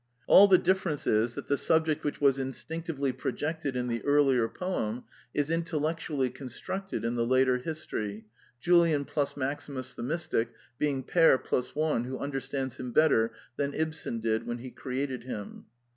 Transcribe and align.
All 0.25 0.47
the 0.47 0.57
difference 0.57 1.05
is 1.05 1.35
that 1.35 1.47
the 1.47 1.57
subject 1.59 2.03
which 2.03 2.19
was 2.19 2.39
instinct 2.39 2.87
ively 2.89 3.15
projected 3.15 3.75
in 3.75 3.87
the 3.87 4.03
earlier 4.03 4.47
poem, 4.49 5.03
is 5.31 5.51
intellect 5.51 6.01
ually 6.07 6.33
constructed 6.33 7.05
in 7.05 7.13
the 7.13 7.23
later 7.23 7.59
history, 7.59 8.25
Julian 8.59 9.05
plus 9.05 9.37
Maximus 9.37 9.93
the 9.93 10.01
Mystic 10.01 10.49
being 10.79 11.03
Peer 11.03 11.37
plus 11.37 11.75
one 11.75 12.05
who 12.05 12.17
understands 12.17 12.77
him 12.77 12.91
better 12.91 13.31
than 13.57 13.75
Ibsen 13.75 14.19
did 14.21 14.47
when 14.47 14.57
he 14.57 14.71
created 14.71 15.25
him. 15.25 15.65